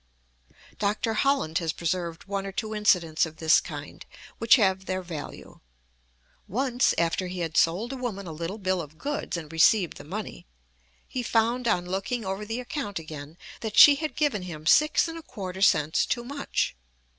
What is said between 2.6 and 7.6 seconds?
incidents of this kind, which have their value. Once, after he had